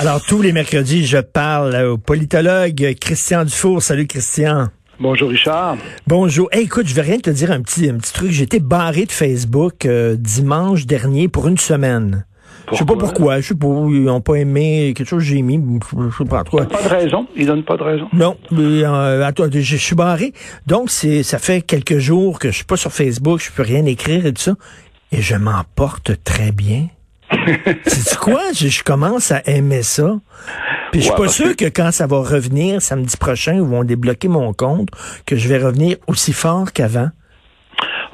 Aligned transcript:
Alors, 0.00 0.24
tous 0.24 0.42
les 0.42 0.52
mercredis, 0.52 1.04
je 1.04 1.18
parle 1.18 1.74
au 1.74 1.98
politologue 1.98 2.94
Christian 3.00 3.44
Dufour. 3.44 3.82
Salut, 3.82 4.06
Christian. 4.06 4.68
Bonjour 5.00 5.28
Richard. 5.28 5.76
Bonjour. 6.06 6.48
écoute, 6.52 6.86
je 6.86 6.94
vais 6.94 7.02
rien 7.02 7.18
te 7.18 7.30
dire 7.30 7.50
un 7.50 7.60
petit, 7.62 7.90
un 7.90 7.96
petit 7.96 8.12
truc. 8.12 8.40
Été 8.40 8.60
barré 8.60 9.06
de 9.06 9.10
Facebook 9.10 9.86
euh, 9.86 10.14
dimanche 10.16 10.86
dernier 10.86 11.26
pour 11.26 11.48
une 11.48 11.58
semaine. 11.58 12.24
Je 12.70 12.76
sais 12.76 12.84
pas 12.84 12.94
pourquoi? 12.94 13.40
Je 13.40 13.48
sais 13.48 13.54
pas. 13.56 13.66
Ils 13.66 14.04
n'ont 14.04 14.20
pas 14.20 14.36
aimé 14.36 14.94
quelque 14.96 15.08
chose 15.08 15.24
que 15.24 15.30
j'ai 15.30 15.42
mis. 15.42 15.60
Je 15.92 16.16
sais 16.16 16.28
pas 16.30 16.44
quoi. 16.44 16.66
Pas 16.66 16.80
de 16.80 16.88
raison. 16.88 17.26
Ils 17.34 17.48
donnent 17.48 17.64
pas 17.64 17.76
de 17.76 17.82
raison. 17.82 18.08
Non. 18.12 18.36
Euh, 18.52 19.22
attends, 19.24 19.50
je, 19.50 19.76
suis 19.76 19.96
barré. 19.96 20.32
Donc, 20.68 20.90
c'est, 20.90 21.24
ça 21.24 21.40
fait 21.40 21.60
quelques 21.60 21.98
jours 21.98 22.38
que 22.38 22.52
je 22.52 22.54
suis 22.54 22.64
pas 22.64 22.76
sur 22.76 22.92
Facebook. 22.92 23.40
Je 23.42 23.50
peux 23.50 23.64
rien 23.64 23.84
écrire 23.84 24.26
et 24.26 24.32
tout 24.32 24.42
ça. 24.42 24.54
Et 25.10 25.22
je 25.22 25.34
m'en 25.34 25.64
porte 25.74 26.22
très 26.22 26.52
bien. 26.52 26.86
C'est 27.86 28.18
quoi? 28.18 28.52
Je, 28.52 28.82
commence 28.82 29.32
à 29.32 29.42
aimer 29.46 29.82
ça. 29.82 30.20
Puis 30.92 31.00
je 31.00 31.06
suis 31.06 31.14
pas 31.14 31.28
sûr 31.28 31.56
que... 31.56 31.66
quand 31.66 31.92
ça 31.92 32.06
va 32.06 32.18
revenir 32.18 32.80
samedi 32.80 33.16
prochain, 33.16 33.54
ils 33.54 33.60
vont 33.60 33.84
débloquer 33.84 34.28
mon 34.28 34.52
compte, 34.52 34.88
que 35.26 35.36
je 35.36 35.48
vais 35.48 35.58
revenir 35.58 35.96
aussi 36.06 36.32
fort 36.32 36.72
qu'avant. 36.72 37.10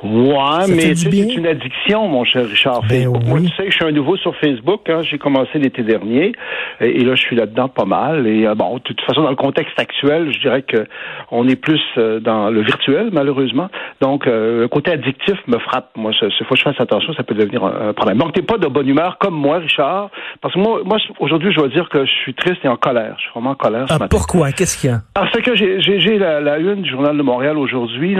Ouais, 0.05 0.67
mais 0.69 0.95
c'est 0.95 1.35
une 1.35 1.47
addiction, 1.47 2.07
mon 2.09 2.25
cher 2.25 2.47
Richard. 2.47 2.83
Ben 2.87 3.09
Moi, 3.09 3.41
tu 3.41 3.49
sais, 3.57 3.71
je 3.71 3.75
suis 3.75 3.85
un 3.85 3.91
nouveau 3.91 4.19
sur 4.19 4.37
Facebook. 4.37 4.83
Hein, 4.91 5.01
J'ai 5.01 5.17
commencé 5.17 5.59
l'été 5.59 5.83
dernier 5.83 6.33
et, 6.81 7.05
là, 7.05 7.15
je 7.15 7.23
suis 7.23 7.37
là-dedans 7.37 7.69
pas 7.69 7.87
mal. 7.87 8.27
Et 8.27 8.47
euh, 8.47 8.55
bon, 8.55 8.75
de 8.75 8.81
toute 8.81 9.01
façon, 9.01 9.23
dans 9.23 9.31
le 9.31 9.37
contexte 9.37 9.79
actuel, 9.79 10.31
je 10.31 10.41
dirais 10.41 10.61
que 10.61 10.87
on 11.31 11.49
est 11.49 11.57
plus 11.57 11.81
euh, 11.97 12.21
dans 12.21 12.51
le 12.51 12.61
virtuel, 12.61 13.09
malheureusement. 13.13 13.69
Donc, 14.03 14.27
euh, 14.27 14.61
le 14.61 14.69
côté 14.69 14.93
addictif 14.93 15.37
me 15.47 15.59
frappe. 15.59 15.91
Moi, 15.97 16.13
il 16.21 16.31
faut 16.45 16.55
que 16.55 16.59
je 16.59 16.65
fasse 16.65 16.81
attention, 16.81 17.15
ça 17.15 17.23
peut 17.23 17.35
devenir 17.35 17.65
un, 17.65 17.95
problème. 17.95 18.19
Donc, 18.19 18.35
t'es 18.35 18.43
pas 18.43 18.59
de 18.59 18.67
bonne 18.67 18.89
humeur 18.89 19.17
comme 19.19 19.35
moi, 19.35 19.59
Richard, 19.59 20.11
parce 20.43 20.53
que 20.53 20.61
moi, 20.61 20.81
moi 20.85 20.99
aujourd'hui, 21.19 21.51
je 21.51 21.57
dois 21.57 21.69
dire 21.69 21.89
que 21.89 22.05
je 22.05 22.13
suis 22.13 22.35
triste 22.35 22.63
et 22.65 22.69
en 22.69 22.77
colère. 22.77 23.15
Je 23.17 23.23
suis 23.23 23.31
vraiment 23.33 23.51
en 23.51 23.55
colère 23.55 23.89
ce 23.89 23.95
ah, 23.95 24.07
Pourquoi? 24.11 24.53
Qu'est-ce 24.53 24.77
qu'il 24.77 24.91
y 24.91 24.93
a? 24.93 25.01
Parce 25.15 25.33
que 25.33 25.55
j'ai 25.55 26.19
la, 26.19 26.43
la 26.43 26.59
une 26.59 26.83
du 26.83 26.91
journal 26.91 27.17
de 27.17 27.23
Montréal 27.23 27.57
aujourd'hui 27.57 28.17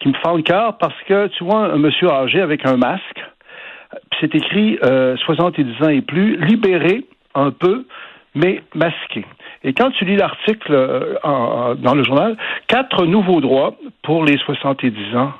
qui 0.00 0.08
me 0.08 0.14
fend 0.22 0.36
le 0.36 0.42
cœur 0.42 0.76
parce 0.78 0.94
que 1.08 1.23
tu 1.28 1.44
vois 1.44 1.72
un 1.72 1.78
monsieur 1.78 2.10
âgé 2.10 2.40
avec 2.40 2.66
un 2.66 2.76
masque, 2.76 3.20
c'est 4.20 4.34
écrit 4.34 4.78
euh, 4.82 5.16
70 5.16 5.82
ans 5.82 5.88
et 5.88 6.00
plus, 6.00 6.36
libéré 6.36 7.04
un 7.34 7.50
peu, 7.50 7.86
mais 8.34 8.62
masqué. 8.74 9.24
Et 9.62 9.72
quand 9.72 9.90
tu 9.92 10.04
lis 10.04 10.16
l'article 10.16 10.72
euh, 10.72 11.74
dans 11.76 11.94
le 11.94 12.04
journal, 12.04 12.36
quatre 12.66 13.06
nouveaux 13.06 13.40
droits 13.40 13.76
pour 14.02 14.24
les 14.24 14.36
70 14.38 15.16
ans 15.16 15.32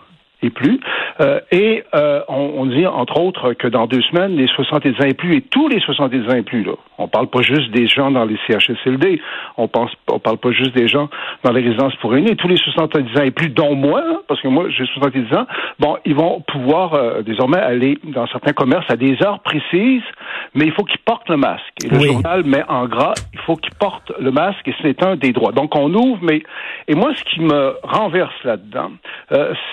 et 0.44 0.50
plus. 0.50 0.80
Euh, 1.20 1.40
et 1.50 1.84
euh, 1.94 2.20
on, 2.28 2.66
dit, 2.66 2.86
entre 2.86 3.20
autres, 3.20 3.52
que 3.54 3.68
dans 3.68 3.86
deux 3.86 4.02
semaines, 4.02 4.36
les 4.36 4.48
70 4.48 5.00
ans 5.00 5.06
et 5.06 5.14
plus, 5.14 5.36
et 5.36 5.40
tous 5.40 5.68
les 5.68 5.80
70 5.80 6.28
ans 6.28 6.36
et 6.36 6.42
plus, 6.42 6.64
là, 6.64 6.72
on 6.98 7.08
parle 7.08 7.28
pas 7.28 7.42
juste 7.42 7.70
des 7.70 7.86
gens 7.86 8.10
dans 8.10 8.24
les 8.24 8.36
CHSLD, 8.46 9.20
on 9.56 9.68
pense, 9.68 9.90
on 10.10 10.18
parle 10.18 10.38
pas 10.38 10.52
juste 10.52 10.74
des 10.74 10.88
gens 10.88 11.08
dans 11.42 11.52
les 11.52 11.62
résidences 11.62 11.94
pour 11.96 12.14
aînés, 12.16 12.36
tous 12.36 12.48
les 12.48 12.56
70 12.56 13.18
ans 13.18 13.22
et 13.22 13.30
plus, 13.30 13.48
dont 13.48 13.74
moi, 13.74 14.02
hein, 14.06 14.20
parce 14.28 14.40
que 14.40 14.48
moi, 14.48 14.66
j'ai 14.68 14.86
70 14.86 15.34
ans, 15.34 15.46
bon, 15.78 15.96
ils 16.04 16.14
vont 16.14 16.42
pouvoir 16.46 16.94
euh, 16.94 17.22
désormais 17.22 17.58
aller 17.58 17.98
dans 18.04 18.26
certains 18.26 18.52
commerces 18.52 18.90
à 18.90 18.96
des 18.96 19.16
heures 19.22 19.40
précises, 19.40 20.02
mais 20.54 20.66
il 20.66 20.72
faut 20.72 20.84
qu'ils 20.84 21.00
portent 21.00 21.28
le 21.28 21.36
masque. 21.36 21.62
Et 21.84 21.88
le 21.88 22.00
journal 22.00 22.44
met 22.44 22.64
en 22.68 22.86
gras, 22.86 23.14
il 23.32 23.40
faut 23.40 23.56
qu'ils 23.56 23.74
portent 23.74 24.12
le 24.18 24.30
masque, 24.30 24.66
et 24.66 24.74
c'est 24.82 25.02
un 25.02 25.16
des 25.16 25.32
droits. 25.32 25.52
Donc, 25.52 25.74
on 25.76 25.92
ouvre, 25.94 26.18
mais... 26.22 26.42
Et 26.86 26.94
moi, 26.94 27.12
ce 27.14 27.24
qui 27.24 27.40
me 27.40 27.76
renverse 27.82 28.34
là-dedans, 28.44 28.90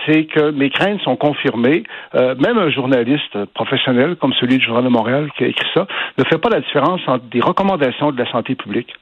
c'est 0.06 0.26
que 0.26 0.52
mes 0.62 0.70
craintes 0.70 1.02
sont 1.02 1.16
confirmées. 1.16 1.84
Euh, 2.14 2.36
même 2.36 2.58
un 2.58 2.70
journaliste 2.70 3.46
professionnel 3.56 4.16
comme 4.16 4.34
celui 4.34 4.60
du 4.60 4.66
Journal 4.66 4.84
de 4.84 4.90
Montréal 4.90 5.30
qui 5.36 5.44
a 5.44 5.48
écrit 5.48 5.68
ça 5.74 5.88
ne 6.18 6.24
fait 6.24 6.38
pas 6.38 6.50
la 6.50 6.62
différence 6.62 7.02
entre 7.08 7.26
des 7.26 7.42
recommandations 7.42 8.12
de 8.12 8.18
la 8.24 8.30
santé 8.32 8.54
publique 8.56 8.94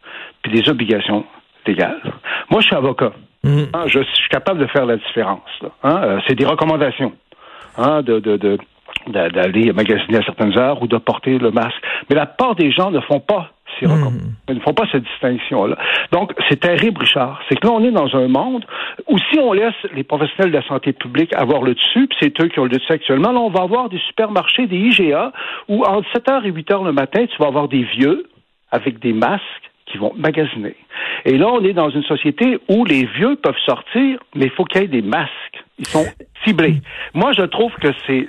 puis 0.41 0.51
des 0.53 0.69
obligations 0.69 1.25
légales. 1.67 2.01
Moi, 2.49 2.61
je 2.61 2.67
suis 2.67 2.75
avocat. 2.75 3.11
Mm. 3.43 3.63
Hein, 3.73 3.83
je 3.87 3.99
suis 3.99 4.29
capable 4.29 4.59
de 4.59 4.67
faire 4.67 4.85
la 4.85 4.95
différence. 4.95 5.51
Hein. 5.83 6.01
Euh, 6.03 6.19
c'est 6.27 6.35
des 6.35 6.45
recommandations 6.45 7.11
hein, 7.77 8.01
de, 8.01 8.19
de, 8.19 8.57
d'aller 9.07 9.71
magasiner 9.73 10.17
à 10.17 10.23
certaines 10.23 10.57
heures 10.57 10.81
ou 10.81 10.87
de 10.87 10.97
porter 10.97 11.37
le 11.37 11.51
masque. 11.51 11.81
Mais 12.09 12.15
la 12.15 12.25
part 12.25 12.55
des 12.55 12.71
gens 12.71 12.91
ne 12.91 12.99
font 13.01 13.19
pas 13.19 13.51
Hmm. 13.87 14.33
Ils 14.49 14.55
ne 14.55 14.59
font 14.59 14.73
pas 14.73 14.85
cette 14.91 15.03
distinction-là. 15.03 15.77
Donc, 16.11 16.33
c'est 16.49 16.59
terrible, 16.59 17.01
Richard. 17.01 17.39
C'est 17.47 17.55
que 17.55 17.67
là, 17.67 17.73
on 17.73 17.83
est 17.83 17.91
dans 17.91 18.13
un 18.15 18.27
monde 18.27 18.65
où 19.07 19.17
si 19.17 19.39
on 19.39 19.53
laisse 19.53 19.73
les 19.93 20.03
professionnels 20.03 20.51
de 20.51 20.57
la 20.57 20.67
santé 20.67 20.93
publique 20.93 21.33
avoir 21.33 21.61
le 21.61 21.75
dessus, 21.75 22.07
puis 22.07 22.17
c'est 22.19 22.41
eux 22.41 22.47
qui 22.47 22.59
ont 22.59 22.63
le 22.63 22.69
dessus 22.69 22.91
actuellement, 22.91 23.31
là, 23.31 23.39
on 23.39 23.49
va 23.49 23.61
avoir 23.61 23.89
des 23.89 23.99
supermarchés, 23.99 24.67
des 24.67 24.77
IGA, 24.77 25.31
où 25.67 25.83
entre 25.83 26.07
7h 26.13 26.45
et 26.45 26.51
8h 26.51 26.85
le 26.85 26.91
matin, 26.91 27.25
tu 27.25 27.37
vas 27.39 27.47
avoir 27.47 27.67
des 27.67 27.83
vieux 27.83 28.25
avec 28.71 28.99
des 28.99 29.13
masques 29.13 29.43
qui 29.85 29.97
vont 29.97 30.13
magasiner. 30.15 30.75
Et 31.25 31.37
là, 31.37 31.47
on 31.47 31.63
est 31.63 31.73
dans 31.73 31.89
une 31.89 32.03
société 32.03 32.59
où 32.69 32.85
les 32.85 33.05
vieux 33.05 33.35
peuvent 33.37 33.57
sortir, 33.65 34.19
mais 34.35 34.45
il 34.45 34.51
faut 34.51 34.63
qu'il 34.65 34.81
y 34.81 34.83
ait 34.85 34.87
des 34.87 35.01
masques. 35.01 35.31
Ils 35.79 35.87
sont 35.87 36.05
ciblés. 36.43 36.73
Hmm. 36.73 37.19
Moi, 37.19 37.31
je 37.33 37.43
trouve 37.43 37.71
que 37.81 37.89
c'est 38.05 38.27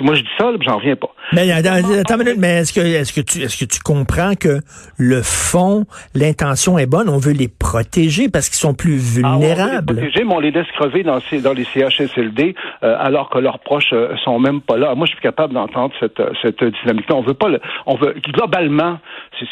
moi, 0.00 0.14
je 0.14 0.22
dis 0.22 0.28
ça, 0.38 0.50
j'en 0.60 0.78
reviens 0.78 0.96
pas. 0.96 1.10
Mais 1.32 1.50
attends 1.52 1.76
une 1.76 2.24
minute, 2.24 2.38
mais 2.38 2.60
est-ce 2.60 2.72
que, 2.72 2.80
est-ce 2.80 3.12
que 3.12 3.20
tu, 3.20 3.42
est-ce 3.42 3.62
que 3.62 3.70
tu 3.70 3.80
comprends 3.80 4.34
que 4.34 4.60
le 4.96 5.20
fond, 5.22 5.84
l'intention 6.14 6.78
est 6.78 6.86
bonne, 6.86 7.08
on 7.08 7.18
veut 7.18 7.32
les 7.32 7.48
protéger 7.48 8.28
parce 8.30 8.48
qu'ils 8.48 8.58
sont 8.58 8.74
plus 8.74 8.96
vulnérables. 8.96 9.40
Ah, 9.60 9.82
on 9.88 9.92
veut 9.92 10.00
les 10.00 10.08
protéger, 10.08 10.24
mais 10.24 10.34
on 10.34 10.40
les 10.40 10.50
laisse 10.50 10.66
crever 10.78 11.02
dans, 11.02 11.20
ces, 11.20 11.42
dans 11.42 11.52
les 11.52 11.64
CHSLD 11.64 12.54
euh, 12.82 12.96
alors 12.98 13.28
que 13.28 13.38
leurs 13.38 13.58
proches 13.58 13.92
euh, 13.92 14.16
sont 14.24 14.38
même 14.38 14.60
pas 14.60 14.78
là. 14.78 14.94
Moi, 14.94 15.06
je 15.06 15.12
suis 15.12 15.20
capable 15.20 15.52
d'entendre 15.52 15.94
cette, 16.00 16.22
cette 16.42 16.64
dynamique-là. 16.64 17.16
On 17.16 17.22
veut 17.22 17.34
pas, 17.34 17.48
le, 17.48 17.60
on 17.84 17.96
veut 17.96 18.14
globalement, 18.32 18.98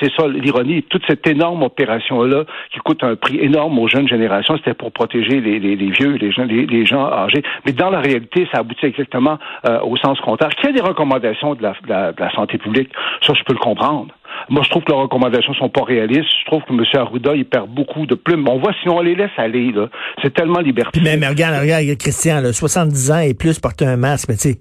c'est, 0.01 0.11
ça 0.17 0.27
l'ironie, 0.27 0.83
toute 0.84 1.03
cette 1.07 1.27
énorme 1.27 1.63
opération-là 1.63 2.45
qui 2.73 2.79
coûte 2.79 3.03
un 3.05 3.17
prix 3.17 3.39
énorme 3.41 3.79
aux 3.79 3.89
jeunes 3.89 4.09
générations, 4.09 4.57
c'était 4.57 4.75
pour 4.75 4.93
protéger 4.93 5.41
les, 5.41 5.59
les, 5.59 5.77
les 5.77 5.91
vieux, 5.91 6.13
les 6.13 6.33
gens, 6.33 6.45
les, 6.45 6.67
les, 6.67 6.87
gens 6.87 7.05
âgés. 7.07 7.43
Mais 7.67 7.73
dans 7.73 7.91
la 7.91 8.01
réalité, 8.01 8.49
ça 8.53 8.61
aboutit 8.61 8.87
exactement 8.87 9.39
euh, 9.67 9.81
au 9.81 9.97
sens 9.97 10.19
Qu'il 10.57 10.67
y 10.67 10.69
a 10.69 10.73
des 10.73 10.81
recommandations 10.81 11.55
de 11.55 11.62
la 11.62 12.31
santé 12.35 12.59
publique, 12.59 12.91
ça, 13.21 13.35
je 13.35 13.43
peux 13.45 13.53
le 13.53 13.59
comprendre. 13.59 14.15
Moi, 14.49 14.62
je 14.65 14.71
trouve 14.71 14.84
que 14.84 14.91
leurs 14.91 15.00
recommandations 15.00 15.55
sont 15.55 15.69
pas 15.69 15.84
réalistes. 15.84 16.28
Je 16.41 16.47
trouve 16.47 16.62
que 16.62 16.72
M. 16.72 16.83
Arruda, 16.95 17.34
il 17.34 17.45
perd 17.45 17.69
beaucoup 17.69 18.06
de 18.06 18.15
plumes. 18.15 18.47
On 18.49 18.59
voit 18.59 18.72
si 18.83 18.89
on 18.89 19.00
les 19.00 19.15
laisse 19.15 19.31
aller, 19.37 19.72
là. 19.72 19.89
C'est 20.22 20.34
tellement 20.34 20.61
liberté. 20.61 21.00
Mais, 21.03 21.17
mais, 21.17 21.28
regarde, 21.28 21.61
regarde, 21.61 21.84
Christian, 21.99 22.41
là, 22.41 22.53
70 22.53 23.11
ans 23.11 23.19
et 23.19 23.34
plus 23.34 23.59
porter 23.59 23.87
un 23.87 23.97
masque, 23.97 24.28
mais 24.28 24.37
tu 24.37 24.53
sais, 24.53 24.59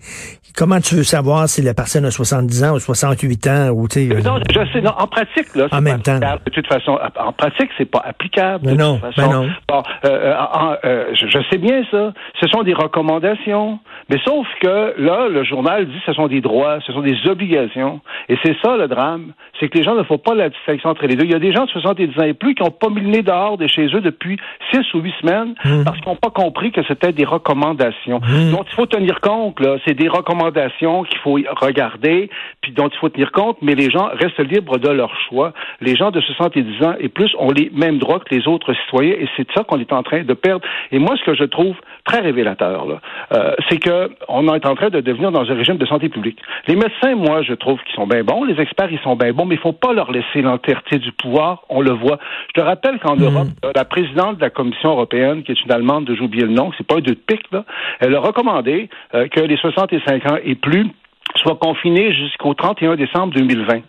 comment 0.56 0.80
tu 0.80 0.96
veux 0.96 1.04
savoir 1.04 1.50
si 1.50 1.62
la 1.62 1.74
personne 1.74 2.06
a 2.06 2.12
70 2.12 2.64
ans 2.64 2.76
ou 2.76 2.80
68 2.80 3.48
ans 3.48 3.70
ou 3.70 3.88
tu 3.88 4.08
sais. 4.08 4.22
Non, 4.22 4.40
je 4.50 4.72
sais, 4.72 4.82
non, 4.82 4.92
en 4.98 5.08
pratique, 5.08 5.56
là. 5.56 5.68
En 5.72 5.82
même 5.82 6.02
temps. 6.02 6.20
De 6.20 6.52
toute 6.52 6.68
façon, 6.68 7.00
en 7.18 7.32
pratique, 7.32 7.70
c'est 7.78 7.90
pas 7.90 8.04
applicable. 8.06 8.66
Mais 8.66 8.76
non, 8.76 9.00
mais 9.18 9.28
non. 9.28 9.50
Bon, 9.68 9.84
euh, 10.06 10.10
euh, 10.10 10.76
euh, 10.86 11.06
je, 11.14 11.28
je, 11.28 11.40
sais 11.50 11.58
bien 11.58 11.84
ça. 11.92 12.14
Ce 12.40 12.48
sont 12.48 12.64
des 12.64 12.74
recommandations. 12.74 13.80
Mais 14.10 14.18
sauf 14.26 14.46
que, 14.62 14.94
là, 14.98 15.28
le 15.30 15.44
journal 15.44 15.86
dit 15.86 16.00
que 16.00 16.06
ce 16.06 16.14
sont 16.14 16.28
des 16.28 16.42
droits, 16.42 16.80
ce 16.86 16.92
sont 16.92 17.02
des 17.02 17.18
obligations. 17.28 18.02
Et 18.30 18.38
c'est 18.44 18.56
ça, 18.62 18.78
le 18.78 18.88
drame. 18.88 19.34
C'est 19.64 19.70
que 19.70 19.78
les 19.78 19.84
gens 19.86 19.96
ne 19.96 20.04
font 20.04 20.18
pas 20.18 20.36
la 20.36 20.50
distinction 20.50 20.90
entre 20.90 21.08
les 21.08 21.16
deux. 21.16 21.24
Il 21.24 21.32
y 21.32 21.36
a 21.36 21.40
des 21.40 21.54
gens 21.54 21.64
de 21.64 21.70
70 21.70 22.20
ans 22.20 22.24
et 22.24 22.34
plus 22.34 22.54
qui 22.54 22.64
n'ont 22.64 22.70
pas 22.70 22.90
mis 22.90 23.00
le 23.00 23.08
nez 23.08 23.22
dehors 23.22 23.58
de 23.58 23.66
chez 23.68 23.86
eux 23.96 24.02
depuis 24.02 24.38
six 24.70 24.94
ou 24.94 25.00
huit 25.00 25.14
semaines 25.22 25.56
mmh. 25.64 25.86
parce 25.86 25.98
qu'ils 26.00 26.10
n'ont 26.10 26.18
pas 26.18 26.32
compris 26.32 26.74
que 26.74 26.82
c'était 26.86 27.14
des 27.14 27.24
recommandations. 27.24 28.20
Mmh. 28.20 28.52
Donc, 28.52 28.66
il 28.70 28.76
faut 28.76 28.88
tenir 28.88 29.22
compte, 29.22 29.62
là. 29.62 29.78
C'est 29.88 29.94
des 29.94 30.10
recommandations 30.10 31.04
qu'il 31.04 31.18
faut 31.20 31.40
regarder, 31.62 32.30
puis 32.60 32.74
dont 32.74 32.90
il 32.90 32.98
faut 32.98 33.08
tenir 33.08 33.32
compte, 33.32 33.56
mais 33.62 33.74
les 33.74 33.90
gens 33.90 34.10
restent 34.20 34.40
libres 34.40 34.80
de 34.80 34.90
leur 34.90 35.16
choix. 35.30 35.54
Les 35.80 35.96
gens 35.96 36.12
de 36.12 36.20
70 36.20 36.84
ans 36.84 36.96
et 37.00 37.08
plus 37.08 37.34
ont 37.40 37.52
les 37.52 37.72
mêmes 37.74 38.00
droits 38.00 38.20
que 38.20 38.36
les 38.36 38.46
autres 38.50 38.74
citoyens 38.74 39.14
et 39.18 39.30
c'est 39.38 39.48
ça 39.56 39.64
qu'on 39.64 39.80
est 39.80 39.94
en 39.94 40.04
train 40.04 40.24
de 40.24 40.34
perdre. 40.34 40.66
Et 40.92 41.00
moi, 41.00 41.16
ce 41.16 41.24
que 41.24 41.36
je 41.36 41.46
trouve 41.46 41.78
très 42.04 42.20
révélateur, 42.20 42.86
là, 42.86 43.00
euh, 43.34 43.54
c'est 43.70 43.78
que 43.78 44.12
on 44.28 44.46
est 44.54 44.66
en 44.66 44.76
train 44.76 44.90
de 44.90 45.00
devenir 45.00 45.32
dans 45.32 45.50
un 45.50 45.56
régime 45.56 45.78
de 45.78 45.86
santé 45.86 46.10
publique. 46.10 46.40
Les 46.68 46.76
médecins, 46.76 47.16
moi, 47.16 47.44
je 47.44 47.54
trouve 47.54 47.80
qu'ils 47.84 47.96
sont 47.96 48.08
bien 48.08 48.26
bons. 48.26 48.44
Les 48.44 48.60
experts, 48.60 48.92
ils 48.92 49.00
sont 49.00 49.16
bien 49.16 49.32
bons, 49.32 49.46
mais 49.54 49.58
il 49.58 49.62
faut 49.62 49.72
pas 49.72 49.94
leur 49.94 50.12
laisser 50.12 50.42
l'entièreté 50.42 50.98
du 50.98 51.12
pouvoir. 51.12 51.64
On 51.70 51.82
le 51.82 51.92
voit. 51.92 52.18
Je 52.48 52.60
te 52.60 52.66
rappelle 52.66 53.00
qu'en 53.00 53.16
hmm. 53.16 53.24
Europe, 53.24 53.48
la 53.76 53.86
présidente 53.86 54.38
de 54.38 54.42
la 54.42 54.50
Commission 54.50 54.90
européenne, 54.90 55.44
qui 55.44 55.52
est 55.52 55.64
une 55.64 55.72
Allemande, 55.72 56.06
de 56.06 56.20
oublié 56.20 56.46
le 56.46 56.52
nom, 56.54 56.72
c'est 56.78 56.88
pas 56.88 56.96
un 56.96 57.02
de 57.02 57.14
pique, 57.14 57.52
là, 57.52 57.64
elle 58.00 58.16
a 58.16 58.20
recommandé 58.20 58.90
euh, 59.14 59.28
que 59.28 59.42
les 59.42 59.58
65 59.58 60.32
ans 60.32 60.38
et 60.44 60.56
plus 60.56 60.88
soient 61.36 61.58
confinés 61.58 62.14
jusqu'au 62.14 62.56
31 62.56 62.96
décembre 62.96 63.34
2020. 63.34 63.82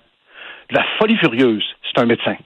La 0.71 0.85
folie 0.99 1.17
furieuse, 1.17 1.65
c'est 1.85 2.01
un 2.01 2.07
médecin. 2.07 2.37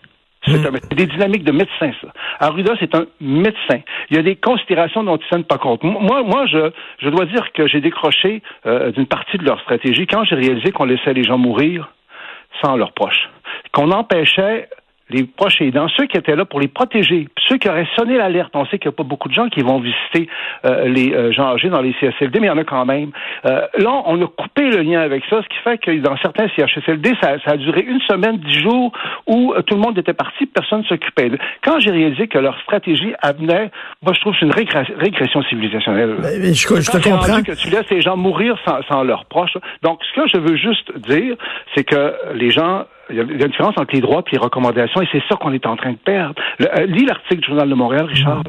C'est 0.47 0.95
des 0.95 1.07
dynamiques 1.07 1.45
de 1.45 1.53
médecin, 1.53 1.91
ça. 2.01 2.09
Arruda, 2.39 2.75
c'est 2.79 2.95
un 2.95 3.07
médecin. 3.21 3.81
Il 4.11 4.17
y 4.17 4.21
a 4.21 4.23
des 4.23 4.37
considérations 4.37 5.03
dont 5.03 5.17
ils 5.17 5.25
ne 5.25 5.29
tiennent 5.29 5.45
pas 5.45 5.59
compte. 5.59 5.83
Moi, 5.83 6.23
moi 6.23 6.47
je, 6.47 6.71
je 7.01 7.09
dois 7.09 7.27
dire 7.27 7.53
que 7.53 7.67
j'ai 7.67 7.81
décroché 7.81 8.43
euh, 8.65 8.93
d'une 8.93 9.07
partie 9.07 9.39
de 9.39 9.45
leur 9.45 9.61
stratégie 9.61 10.07
quand 10.07 10.25
j'ai 10.25 10.37
réalisé 10.37 10.71
qu'on 10.71 10.85
laissait 10.85 11.13
les 11.13 11.25
gens 11.25 11.39
mourir 11.39 11.89
sans 12.63 12.77
leurs 12.77 12.93
proches. 12.93 13.29
Qu'on 13.73 13.91
empêchait 13.91 14.69
les 15.11 15.25
proches 15.25 15.61
aidants, 15.61 15.89
ceux 15.97 16.07
qui 16.07 16.17
étaient 16.17 16.37
là 16.37 16.45
pour 16.45 16.61
les 16.61 16.69
protéger, 16.69 17.29
ceux 17.49 17.57
qui 17.59 17.69
auraient 17.69 17.89
sonné 17.97 18.17
l'alerte. 18.17 18.51
On 18.55 18.67
sait 18.67 18.79
qu'il 18.79 18.89
n'y 18.89 18.95
a 18.95 18.97
pas 18.97 19.05
beaucoup 19.05 19.29
de 19.29 19.35
gens 19.35 19.49
qui 19.49 19.61
vont 19.61 19.81
visiter 19.81 20.29
euh, 20.65 20.87
les 20.89 21.13
euh, 21.13 21.33
gens 21.33 21.55
âgés 21.55 21.69
dans 21.69 21.81
les 21.81 21.95
CHSLD, 22.01 22.41
mais 22.41 22.47
il 22.49 22.51
y 22.51 22.53
en 22.53 22.59
a 22.59 22.65
quand 22.65 22.85
même. 22.85 23.11
Euh, 23.47 23.67
là, 23.79 24.03
on 24.07 24.21
a 24.23 24.27
coupé 24.27 24.71
le 24.71 24.83
lien 24.83 25.01
avec 25.01 25.25
ça, 25.31 25.43
ce 25.43 25.49
qui 25.49 25.59
fait 25.63 25.79
que 25.79 25.91
dans 25.99 26.17
certains 26.19 26.49
CHSLD, 26.49 27.15
ça, 27.23 27.39
ça 27.45 27.53
a 27.53 27.57
duré 27.57 27.83
une 27.83 28.01
semaine, 28.03 28.39
dix 28.39 28.61
jours, 28.61 28.93
où 29.27 29.55
tout 29.67 29.75
le 29.75 29.81
monde 29.81 29.99
était 29.99 30.13
parti, 30.13 30.47
personne 30.47 30.81
ne 30.81 30.85
s'occupait. 30.85 31.31
Quand 31.63 31.81
j'ai 31.81 31.91
réalisé 31.91 32.29
que 32.29 32.39
leur 32.39 32.59
stratégie 32.61 33.13
amenait, 33.23 33.71
moi 34.03 34.13
je 34.13 34.21
trouve 34.21 34.35
que 34.35 34.41
c'est 34.41 34.47
une 34.47 34.53
régression 34.53 35.43
civilisationnelle. 35.45 36.17
je, 36.23 36.53
je 36.53 36.91
te 36.91 37.03
comprends. 37.03 37.43
que 37.43 37.53
tu 37.53 37.71
laisses 37.71 37.91
les 37.91 38.03
gens 38.03 38.17
mourir 38.17 38.57
sans, 38.67 38.83
sans 38.89 39.03
leurs 39.03 39.25
proches. 39.27 39.57
Donc, 39.83 40.01
ce 40.05 40.21
que 40.21 40.29
je 40.29 40.39
veux 40.39 40.57
juste 40.57 40.97
dire, 40.99 41.37
c'est 41.75 41.85
que 41.85 42.15
les 42.35 42.51
gens 42.51 42.85
il 43.11 43.17
y 43.17 43.21
a 43.21 43.23
une 43.23 43.37
différence 43.51 43.77
entre 43.79 43.95
les 43.95 44.01
droits 44.01 44.23
et 44.27 44.31
les 44.33 44.39
recommandations, 44.39 45.01
et 45.03 45.09
c'est 45.13 45.23
ça 45.29 45.37
qu'on 45.37 45.53
est 45.53 45.67
en 45.67 45.77
train 45.77 45.93
de 45.93 45.99
perdre. 45.99 46.35
Euh, 46.61 46.87
lis 46.87 47.07
l'article 47.07 47.41
du 47.41 47.47
Journal 47.49 47.69
de 47.69 47.75
Montréal, 47.75 48.07
Richard. 48.07 48.43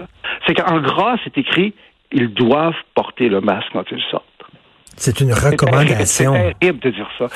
C'est 0.46 0.54
qu'en 0.54 0.80
gras, 0.80 1.18
c'est 1.24 1.38
écrit 1.38 1.74
ils 2.12 2.34
doivent 2.34 2.74
porter 2.96 3.30
le 3.30 3.42
masque 3.42 3.68
quand 3.72 3.84
ils 3.92 4.02
sortent. 4.10 4.26
C'est 4.96 5.22
une 5.22 5.32
recommandation. 5.32 6.34
C'est 6.34 6.60
terrible 6.60 6.80
de 6.80 6.90
dire 6.90 7.10
ça. 7.18 7.28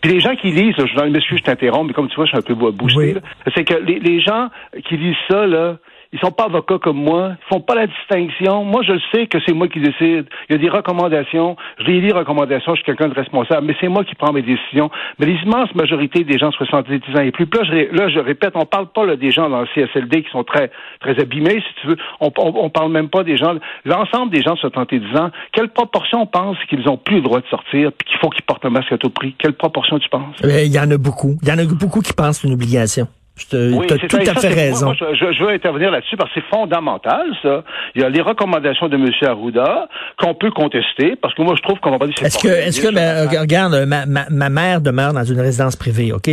Puis 0.00 0.12
les 0.12 0.20
gens 0.20 0.34
qui 0.34 0.50
lisent 0.50 0.76
le 0.76 0.86
journal, 0.86 1.10
monsieur, 1.10 1.36
je 1.36 1.42
t'interromps, 1.42 1.86
mais 1.86 1.92
comme 1.92 2.08
tu 2.08 2.16
vois, 2.16 2.24
je 2.24 2.30
suis 2.30 2.38
un 2.38 2.42
peu 2.42 2.54
boosté. 2.54 3.16
C'est 3.54 3.64
que 3.64 3.74
les, 3.74 4.00
les 4.00 4.20
gens 4.20 4.48
qui 4.88 4.96
lisent 4.96 5.14
ça, 5.28 5.46
là, 5.46 5.76
ils 6.14 6.20
sont 6.20 6.30
pas 6.30 6.44
avocats 6.44 6.78
comme 6.78 6.98
moi. 6.98 7.32
Ils 7.32 7.48
font 7.52 7.60
pas 7.60 7.74
la 7.74 7.88
distinction. 7.88 8.64
Moi, 8.64 8.82
je 8.86 8.92
sais 9.12 9.26
que 9.26 9.38
c'est 9.44 9.52
moi 9.52 9.66
qui 9.66 9.80
décide. 9.80 10.26
Il 10.48 10.52
y 10.52 10.54
a 10.54 10.58
des 10.58 10.68
recommandations. 10.68 11.56
Je 11.80 11.86
les 11.86 12.00
lis, 12.00 12.12
recommandations. 12.12 12.72
Je 12.74 12.82
suis 12.82 12.84
quelqu'un 12.84 13.08
de 13.08 13.14
responsable. 13.14 13.66
Mais 13.66 13.74
c'est 13.80 13.88
moi 13.88 14.04
qui 14.04 14.14
prends 14.14 14.32
mes 14.32 14.42
décisions. 14.42 14.90
Mais 15.18 15.26
l'immense 15.26 15.74
majorité 15.74 16.22
des 16.22 16.38
gens 16.38 16.50
de 16.50 16.54
70 16.54 17.00
ans 17.16 17.20
et 17.20 17.32
plus. 17.32 17.46
là, 17.52 17.64
je, 17.64 17.96
là, 17.96 18.08
je 18.08 18.20
répète, 18.20 18.52
on 18.54 18.64
parle 18.64 18.86
pas 18.92 19.04
là, 19.04 19.16
des 19.16 19.32
gens 19.32 19.50
dans 19.50 19.62
le 19.62 19.66
CSLD 19.74 20.22
qui 20.22 20.30
sont 20.30 20.44
très, 20.44 20.70
très 21.00 21.20
abîmés, 21.20 21.60
si 21.66 21.80
tu 21.80 21.88
veux. 21.88 21.96
On, 22.20 22.30
on, 22.36 22.70
parle 22.70 22.92
même 22.92 23.08
pas 23.08 23.24
des 23.24 23.36
gens, 23.36 23.56
l'ensemble 23.84 24.30
des 24.30 24.42
gens 24.42 24.54
de 24.54 24.60
70 24.60 25.16
ans. 25.18 25.30
Quelle 25.50 25.70
proportion 25.70 26.22
on 26.22 26.26
pense 26.26 26.56
qu'ils 26.70 26.88
ont 26.88 26.96
plus 26.96 27.16
le 27.16 27.22
droit 27.22 27.40
de 27.40 27.46
sortir 27.46 27.90
puis 27.90 28.08
qu'il 28.08 28.18
faut 28.20 28.30
qu'ils 28.30 28.44
portent 28.44 28.64
un 28.64 28.70
masque 28.70 28.92
à 28.92 28.98
tout 28.98 29.10
prix? 29.10 29.34
Quelle 29.36 29.54
proportion 29.54 29.98
tu 29.98 30.08
penses? 30.08 30.36
Eh 30.44 30.66
il 30.66 30.72
y 30.72 30.78
en 30.78 30.90
a 30.92 30.96
beaucoup. 30.96 31.36
Il 31.42 31.48
y 31.48 31.52
en 31.52 31.58
a 31.58 31.64
beaucoup 31.64 32.02
qui 32.02 32.12
pensent 32.12 32.44
une 32.44 32.52
obligation. 32.52 33.08
Tu 33.36 33.56
as 33.56 34.08
tout 34.08 34.16
à 34.16 34.34
fait 34.34 34.54
raison. 34.54 34.94
je, 34.94 35.44
veux 35.44 35.50
intervenir 35.50 35.90
là-dessus 35.90 36.16
parce 36.16 36.32
que 36.32 36.40
c'est 36.40 36.56
fondamental, 36.56 37.26
ça. 37.42 37.64
Il 37.96 38.02
y 38.02 38.04
a 38.04 38.08
les 38.08 38.20
recommandations 38.20 38.88
de 38.88 38.94
M. 38.94 39.10
Arruda 39.26 39.88
qu'on 40.20 40.34
peut 40.34 40.52
contester 40.52 41.16
parce 41.20 41.34
que 41.34 41.42
moi, 41.42 41.54
je 41.56 41.62
trouve 41.62 41.80
qu'on 41.80 41.90
va 41.90 41.98
pas 41.98 42.06
dire 42.06 42.14
Est-ce 42.22 42.38
que, 42.38 42.46
est-ce 42.46 42.80
que, 42.80 42.94
ben, 42.94 43.28
regarde, 43.28 43.74
ma, 43.88 44.06
ma, 44.06 44.26
ma, 44.30 44.48
mère 44.50 44.80
demeure 44.80 45.12
dans 45.12 45.24
une 45.24 45.40
résidence 45.40 45.74
privée, 45.74 46.12
OK? 46.12 46.30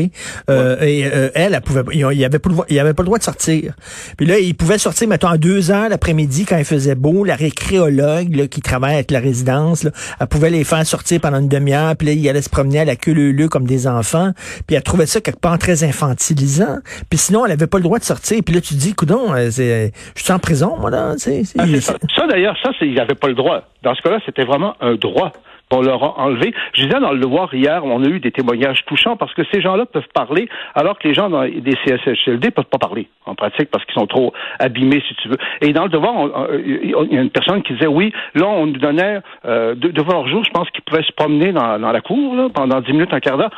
Euh, 0.50 0.80
Et 0.82 1.06
euh, 1.06 1.30
elle, 1.34 1.56
elle 1.56 1.62
pouvait, 1.62 1.82
il 1.92 2.00
y 2.00 2.24
avait 2.26 2.38
pas 2.38 2.50
le, 2.50 2.56
il 2.70 2.80
avait 2.80 2.94
pas 2.94 3.02
le 3.02 3.08
droit 3.08 3.18
de 3.18 3.24
sortir. 3.24 3.74
Puis 4.16 4.28
là, 4.28 4.38
il 4.38 4.56
pouvait 4.56 4.78
sortir, 4.78 5.08
mettons, 5.08 5.30
à 5.30 5.38
deux 5.38 5.72
heures 5.72 5.90
l'après-midi 5.90 6.46
quand 6.46 6.58
il 6.58 6.66
faisait 6.66 6.96
beau. 6.96 7.24
La 7.24 7.36
récréologue 7.36 8.36
là, 8.36 8.46
qui 8.46 8.62
travaille 8.62 8.94
avec 8.94 9.10
la 9.10 9.20
résidence, 9.20 9.84
là, 9.84 9.92
elle 10.20 10.28
pouvait 10.28 10.52
les 10.52 10.64
faire 10.64 10.86
sortir 10.86 11.20
pendant 11.20 11.40
une 11.40 11.50
demi-heure. 11.50 11.96
Puis 11.98 12.08
là, 12.08 12.14
il 12.14 12.30
allait 12.30 12.44
se 12.44 12.50
promener 12.50 12.82
à 12.82 12.86
la 12.86 12.96
queue 12.96 13.14
leu 13.14 13.48
comme 13.48 13.66
des 13.66 13.88
enfants. 13.88 14.34
Puis 14.68 14.76
elle 14.76 14.84
trouvait 14.84 15.08
ça 15.08 15.20
quelque 15.20 15.40
part 15.40 15.58
très 15.58 15.84
infantilisant. 15.84 16.78
Puis 17.10 17.20
sinon, 17.20 17.46
elle 17.46 17.52
avait 17.52 17.68
pas 17.68 17.78
le 17.78 17.84
droit 17.84 18.00
de 18.00 18.04
sortir. 18.04 18.40
Puis 18.46 18.54
là, 18.56 18.62
tu 18.62 18.74
dis, 18.76 18.94
coudon, 18.94 19.34
euh, 19.34 19.50
je 19.50 19.92
suis 20.16 20.34
en 20.34 20.40
prison, 20.40 20.78
moi, 20.78 20.90
là. 20.90 21.14
Ah, 21.14 21.66
ça, 21.80 22.28
d'ailleurs, 22.28 22.58
ça, 22.64 22.72
il 22.82 22.94
n'avait 22.94 23.16
pas 23.16 23.28
le 23.28 23.36
droit. 23.36 23.64
Dans 23.84 23.96
ce 23.96 24.02
cas-là, 24.02 24.20
c'était 24.26 24.44
vraiment 24.44 24.76
un 24.82 24.96
droit 24.96 25.32
on 25.72 25.82
leur 25.82 26.04
a 26.04 26.20
enlevé. 26.20 26.54
Je 26.74 26.84
disais 26.84 27.00
dans 27.00 27.12
le 27.12 27.20
devoir 27.20 27.54
hier, 27.54 27.84
on 27.86 28.04
a 28.04 28.08
eu 28.08 28.20
des 28.20 28.32
témoignages 28.32 28.84
touchants 28.86 29.16
parce 29.16 29.34
que 29.34 29.44
ces 29.52 29.62
gens-là 29.62 29.86
peuvent 29.86 30.08
parler 30.14 30.48
alors 30.76 30.98
que 31.00 31.08
les 31.08 31.14
gens 31.14 31.30
dans 31.30 31.44
des 31.44 31.76
CSHLD 31.86 32.52
peuvent 32.52 32.66
pas 32.66 32.78
parler 32.78 33.08
en 33.26 33.36
pratique 33.36 33.70
parce 33.72 33.86
qu'ils 33.86 33.96
sont 33.96 34.08
trop 34.08 34.34
abîmés, 34.60 35.04
si 35.08 35.16
tu 35.16 35.30
veux. 35.30 35.38
Et 35.62 35.74
dans 35.74 35.84
le 35.84 35.90
devoir, 35.90 36.48
il 36.66 36.92
y 37.12 37.18
a 37.18 37.22
une 37.22 37.30
personne 37.30 37.62
qui 37.64 37.74
disait 37.74 37.88
oui, 37.88 38.12
là 38.36 38.48
on 38.48 38.68
nous 38.68 38.80
donnait 38.80 39.20
euh, 39.46 39.76
devoir 39.76 40.28
jour, 40.28 40.44
je 40.44 40.52
pense 40.52 40.70
qu'ils 40.72 40.84
pouvaient 40.84 41.04
se 41.04 41.12
promener 41.12 41.52
dans, 41.52 41.78
la 41.78 42.02
cour 42.02 42.36
pendant 42.54 42.82
dix 42.82 42.94
minutes, 42.94 43.14
un 43.14 43.20
quart 43.20 43.38
d'heure. 43.38 43.52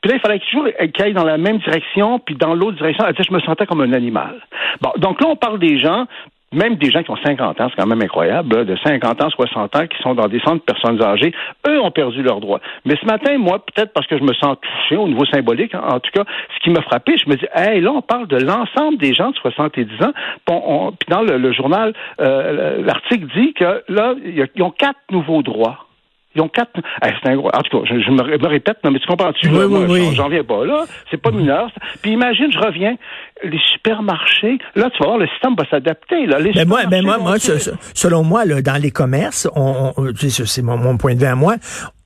Puis 0.00 0.10
là, 0.10 0.16
il 0.16 0.20
fallait 0.20 0.38
toujours 0.38 0.66
qu'ils 0.92 1.04
aillent 1.04 1.14
dans 1.14 1.24
la 1.24 1.38
même 1.38 1.58
direction, 1.58 2.18
puis 2.18 2.34
dans 2.34 2.54
l'autre 2.54 2.76
direction. 2.76 3.04
Elle 3.06 3.14
disait, 3.14 3.28
je 3.28 3.34
me 3.34 3.40
sentais 3.40 3.66
comme 3.66 3.80
un 3.80 3.92
animal. 3.92 4.40
Bon, 4.80 4.90
donc 4.96 5.20
là, 5.20 5.28
on 5.28 5.36
parle 5.36 5.58
des 5.58 5.78
gens 5.78 6.06
même 6.52 6.76
des 6.76 6.90
gens 6.90 7.02
qui 7.02 7.10
ont 7.10 7.16
50 7.16 7.60
ans, 7.60 7.68
c'est 7.70 7.80
quand 7.80 7.86
même 7.86 8.02
incroyable, 8.02 8.64
de 8.64 8.76
50 8.76 9.22
ans, 9.22 9.30
60 9.30 9.76
ans, 9.76 9.86
qui 9.86 10.02
sont 10.02 10.14
dans 10.14 10.28
des 10.28 10.40
centres 10.40 10.64
de 10.66 10.72
personnes 10.72 11.02
âgées, 11.02 11.32
eux 11.68 11.80
ont 11.80 11.90
perdu 11.90 12.22
leurs 12.22 12.40
droits. 12.40 12.60
Mais 12.84 12.96
ce 13.00 13.06
matin, 13.06 13.38
moi, 13.38 13.64
peut-être 13.64 13.92
parce 13.92 14.06
que 14.06 14.18
je 14.18 14.22
me 14.22 14.34
sens 14.34 14.56
touché 14.60 14.96
au 14.96 15.08
niveau 15.08 15.24
symbolique, 15.26 15.74
en 15.74 16.00
tout 16.00 16.10
cas, 16.12 16.24
ce 16.54 16.64
qui 16.64 16.70
m'a 16.70 16.82
frappé, 16.82 17.16
je 17.16 17.28
me 17.28 17.36
dis, 17.36 17.46
hey, 17.54 17.80
là, 17.80 17.92
on 17.92 18.02
parle 18.02 18.26
de 18.28 18.36
l'ensemble 18.36 18.98
des 18.98 19.14
gens 19.14 19.30
de 19.30 19.36
70 19.36 19.86
ans. 20.02 20.12
Puis, 20.46 21.08
dans 21.08 21.22
le, 21.22 21.52
journal, 21.52 21.92
euh, 22.20 22.82
l'article 22.84 23.26
dit 23.34 23.52
que 23.54 23.82
là, 23.88 24.14
ils 24.24 24.62
ont 24.62 24.70
quatre 24.70 25.00
nouveaux 25.10 25.42
droits. 25.42 25.86
Ils 26.34 26.40
ont 26.40 26.48
quatre. 26.48 26.70
c'est 27.02 27.28
un 27.28 27.36
gros... 27.36 27.48
En 27.48 27.60
tout 27.62 27.80
cas, 27.80 27.86
je, 27.86 28.10
me, 28.10 28.46
répète, 28.48 28.78
mais 28.84 28.98
tu 28.98 29.06
comprends-tu? 29.06 29.48
Oui, 29.48 29.64
oui, 29.68 29.84
oui. 29.88 30.14
J'en 30.14 30.28
viens 30.28 30.44
pas 30.44 30.64
là. 30.64 30.84
C'est 31.10 31.20
pas 31.20 31.30
mineur. 31.30 31.70
Puis 32.00 32.12
imagine, 32.12 32.50
je 32.50 32.58
reviens, 32.58 32.96
les 33.44 33.60
supermarchés, 33.72 34.58
là, 34.74 34.88
tu 34.90 35.02
vas 35.02 35.10
voir, 35.10 35.18
le 35.18 35.26
système 35.28 35.54
va 35.56 35.64
s'adapter. 35.68 36.26
Là. 36.26 36.38
mais 36.54 36.64
moi, 36.64 36.80
mais 36.90 37.02
moi, 37.02 37.18
moi 37.18 37.36
selon 37.38 38.22
moi, 38.22 38.44
là, 38.44 38.62
dans 38.62 38.80
les 38.80 38.90
commerces, 38.90 39.48
on, 39.54 39.92
c'est 40.16 40.62
mon, 40.62 40.76
mon, 40.76 40.96
point 40.96 41.14
de 41.14 41.20
vue 41.20 41.26
à 41.26 41.34
moi, 41.34 41.56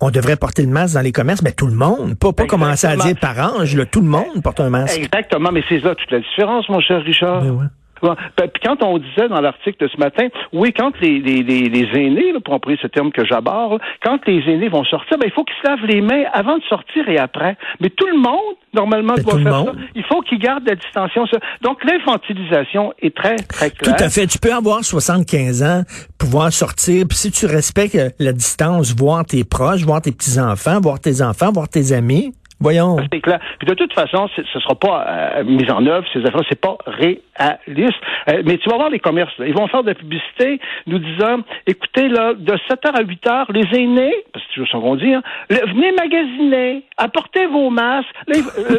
on 0.01 0.11
devrait 0.11 0.37
porter 0.37 0.63
le 0.63 0.69
masque 0.69 0.95
dans 0.95 1.03
les 1.03 1.13
commerces, 1.13 1.43
mais 1.43 1.53
tout 1.53 1.67
le 1.67 1.75
monde. 1.75 2.19
Pas, 2.19 2.33
pas 2.33 2.47
commencer 2.47 2.87
à 2.87 2.97
dire 2.97 3.17
par 3.21 3.39
ange, 3.39 3.79
tout 3.91 4.01
le 4.01 4.09
monde 4.09 4.43
porte 4.43 4.61
un 4.61 4.71
masque. 4.71 4.99
Exactement, 4.99 5.51
mais 5.53 5.63
c'est 5.69 5.79
là 5.79 5.95
toute 5.95 6.11
la 6.11 6.21
différence, 6.21 6.69
mon 6.69 6.81
cher 6.81 7.03
Richard. 7.03 7.43
Ben 7.43 7.71
puis 8.01 8.63
quand 8.63 8.83
on 8.83 8.99
disait 8.99 9.29
dans 9.29 9.41
l'article 9.41 9.85
de 9.85 9.89
ce 9.89 9.97
matin, 9.99 10.29
oui, 10.53 10.73
quand 10.73 10.93
les, 11.01 11.19
les, 11.21 11.43
les, 11.43 11.89
aînés, 11.95 12.33
pour 12.45 12.55
employer 12.55 12.79
ce 12.81 12.87
terme 12.87 13.11
que 13.13 13.25
j'aborde, 13.25 13.81
quand 14.03 14.19
les 14.27 14.43
aînés 14.49 14.69
vont 14.69 14.85
sortir, 14.85 15.19
ben, 15.19 15.27
il 15.27 15.33
faut 15.33 15.45
qu'ils 15.45 15.57
se 15.63 15.69
lavent 15.69 15.87
les 15.87 16.01
mains 16.01 16.25
avant 16.33 16.59
de 16.59 16.63
sortir 16.65 17.09
et 17.09 17.19
après. 17.19 17.57
Mais 17.81 17.91
tout 17.91 18.07
le 18.07 18.19
monde, 18.19 18.57
normalement, 18.75 19.15
ben, 19.15 19.23
doit 19.23 19.39
faire 19.41 19.65
ça. 19.65 19.73
Il 19.95 20.05
faut 20.05 20.21
qu'ils 20.23 20.39
gardent 20.39 20.67
la 20.67 20.75
distanciation. 20.75 21.39
Donc, 21.63 21.83
l'infantilisation 21.85 22.93
est 23.01 23.15
très, 23.17 23.37
très 23.37 23.71
claire. 23.71 23.97
Tout 23.97 24.05
à 24.05 24.09
fait. 24.09 24.27
Tu 24.27 24.39
peux 24.39 24.53
avoir 24.53 24.85
75 24.85 25.63
ans, 25.63 25.83
pouvoir 26.19 26.53
sortir, 26.53 27.07
puis 27.09 27.17
si 27.17 27.31
tu 27.31 27.47
respectes 27.47 27.99
la 28.19 28.33
distance, 28.33 28.95
voir 28.95 29.25
tes 29.25 29.45
proches, 29.45 29.83
voir 29.83 30.03
tes 30.03 30.13
petits-enfants, 30.13 30.81
voir 30.81 31.01
tes 31.01 31.23
enfants, 31.23 31.53
voir 31.53 31.69
tes 31.69 31.93
amis, 31.93 32.33
Voyons. 32.59 32.97
C'est 33.13 33.21
clair. 33.21 33.39
Puis 33.59 33.67
de 33.67 33.75
toute 33.75 33.93
façon, 33.93 34.29
ce 34.35 34.41
ne 34.41 34.61
sera 34.61 34.75
pas 34.75 35.07
euh, 35.07 35.45
mis 35.45 35.71
en 35.71 35.85
œuvre, 35.87 36.07
ces 36.13 36.21
affaires, 36.21 36.41
c'est 36.49 36.61
pas 36.61 36.79
réaliste. 36.87 38.01
Euh, 38.29 38.43
mais 38.47 38.57
tu 38.57 38.71
vas 38.71 38.77
voir 38.77 38.89
les 38.89 38.99
commerces, 38.99 39.33
ils 39.41 39.55
vont 39.55 39.67
faire 39.69 39.83
de 39.83 39.89
la 39.89 39.95
publicité 39.95 40.59
nous 40.87 40.99
disant, 40.99 41.41
écoutez, 41.67 42.09
là, 42.09 42.33
de 42.35 42.53
7h 42.53 42.95
à 42.95 43.03
8h, 43.03 43.53
les 43.53 43.79
aînés, 43.79 44.15
parce 44.33 44.45
que 44.45 44.51
c'est 44.51 44.55
toujours 44.55 44.69
ce 44.69 44.77
qu'on 44.79 44.97
dit, 44.97 45.13
hein, 45.13 45.23
venez 45.51 45.93
magasiner, 45.93 46.83
apportez 46.97 47.47
vos 47.47 47.69
masques, 47.69 48.09
le, 48.27 48.37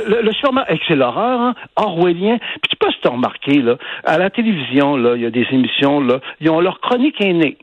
le, 0.09 0.21
le 0.23 0.31
c'est 0.87 0.95
l'horreur, 0.95 1.41
hein, 1.41 1.55
orwellien. 1.75 2.37
Puis 2.61 2.71
tu 2.71 2.75
peux 2.77 2.91
se 2.91 3.07
remarquer, 3.07 3.61
là, 3.61 3.75
à 4.03 4.17
la 4.17 4.29
télévision, 4.29 4.97
là, 4.97 5.15
il 5.15 5.21
y 5.21 5.25
a 5.25 5.29
des 5.29 5.45
émissions, 5.51 6.01
là, 6.01 6.19
ils 6.41 6.49
ont 6.49 6.59
leur 6.59 6.79
chronique 6.79 7.21
aînée. 7.21 7.57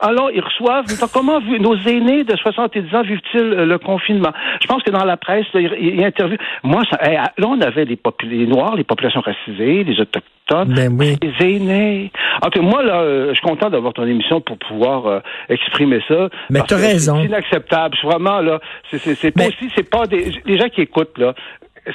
Alors, 0.00 0.30
ils 0.32 0.40
reçoivent. 0.40 0.86
Comment 1.12 1.40
nos 1.40 1.76
aînés 1.76 2.24
de 2.24 2.36
70 2.36 2.94
ans 2.94 3.02
vivent-ils 3.02 3.40
euh, 3.40 3.66
le 3.66 3.78
confinement? 3.78 4.32
Je 4.62 4.66
pense 4.66 4.82
que 4.82 4.90
dans 4.90 5.04
la 5.04 5.16
presse, 5.16 5.46
ils 5.54 6.02
interviewent. 6.02 6.38
Moi, 6.62 6.82
ça, 6.90 6.98
là, 7.02 7.30
on 7.46 7.60
avait 7.60 7.84
les, 7.84 7.98
les 8.22 8.46
Noirs, 8.46 8.76
les 8.76 8.84
populations 8.84 9.20
racisées, 9.20 9.84
les 9.84 10.00
Autochtones, 10.00 10.74
ben 10.74 10.98
les 10.98 11.46
aînés. 11.46 12.12
En 12.42 12.48
tout 12.48 12.60
cas, 12.60 12.66
moi, 12.66 12.82
là, 12.82 13.00
euh, 13.02 13.28
je 13.28 13.34
suis 13.34 13.46
content 13.46 13.68
d'avoir 13.68 13.92
ton 13.92 14.06
émission 14.06 14.40
pour 14.40 14.56
pouvoir 14.58 15.06
euh, 15.06 15.20
exprimer 15.48 16.00
ça. 16.08 16.30
Mais 16.48 16.60
tu 16.66 16.74
as 16.74 16.78
raison. 16.78 17.18
C'est 17.20 17.26
inacceptable. 17.26 17.96
Vraiment, 18.02 18.40
là, 18.40 18.58
c'est 18.90 19.30
pas 19.32 19.48
aussi, 19.48 19.70
c'est 19.76 19.88
pas 19.88 20.06
des, 20.06 20.32
les 20.46 20.58
gens 20.58 20.68
qui 20.68 20.80
écoutent, 20.80 21.18
là 21.18 21.34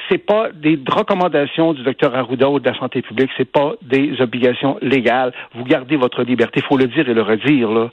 c'est 0.09 0.17
pas 0.17 0.49
des 0.51 0.79
recommandations 0.87 1.73
du 1.73 1.83
docteur 1.83 2.15
Arruda 2.15 2.49
ou 2.49 2.59
de 2.59 2.69
la 2.69 2.77
santé 2.77 3.01
publique, 3.01 3.29
c'est 3.37 3.51
pas 3.51 3.73
des 3.81 4.19
obligations 4.19 4.77
légales. 4.81 5.33
Vous 5.53 5.63
gardez 5.63 5.95
votre 5.95 6.23
liberté, 6.23 6.61
faut 6.61 6.77
le 6.77 6.87
dire 6.87 7.07
et 7.09 7.13
le 7.13 7.21
redire 7.21 7.71
là. 7.71 7.89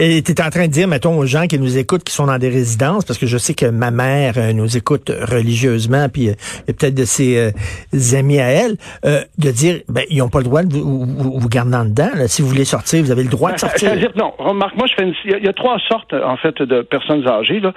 Et 0.00 0.22
tu 0.22 0.30
es 0.30 0.40
en 0.40 0.50
train 0.50 0.66
de 0.66 0.70
dire, 0.70 0.86
mettons, 0.86 1.18
aux 1.18 1.26
gens 1.26 1.48
qui 1.48 1.58
nous 1.58 1.76
écoutent, 1.76 2.04
qui 2.04 2.14
sont 2.14 2.26
dans 2.26 2.38
des 2.38 2.48
résidences, 2.48 3.04
parce 3.04 3.18
que 3.18 3.26
je 3.26 3.36
sais 3.36 3.54
que 3.54 3.66
ma 3.66 3.90
mère 3.90 4.34
euh, 4.36 4.52
nous 4.52 4.76
écoute 4.76 5.10
religieusement, 5.10 6.06
puis 6.08 6.28
euh, 6.28 6.34
et 6.68 6.72
peut-être 6.72 6.94
de 6.94 7.04
ses 7.04 7.36
euh, 7.36 8.16
amis 8.16 8.38
à 8.38 8.46
elle, 8.46 8.76
de 9.02 9.50
dire, 9.50 9.80
ben, 9.88 10.04
ils 10.08 10.18
n'ont 10.18 10.28
pas 10.28 10.38
le 10.38 10.44
droit 10.44 10.62
de 10.62 10.72
vous, 10.72 11.04
vous, 11.04 11.40
vous 11.40 11.48
garder 11.48 11.88
dedans. 11.88 12.10
Si 12.28 12.42
vous 12.42 12.48
voulez 12.48 12.64
sortir, 12.64 13.02
vous 13.02 13.10
avez 13.10 13.24
le 13.24 13.28
droit 13.28 13.50
de 13.50 13.58
sortir. 13.66 13.90
-dire, 13.96 14.12
non, 14.16 14.32
remarque, 14.38 14.76
moi, 14.76 14.86
je 14.88 14.94
fais 14.94 15.02
une, 15.02 15.14
il 15.24 15.44
y, 15.44 15.48
a 15.48 15.52
trois 15.52 15.78
sortes, 15.88 16.14
en 16.14 16.36
fait, 16.36 16.62
de 16.62 16.82
personnes 16.82 17.26
âgées 17.26 17.60
là, 17.60 17.72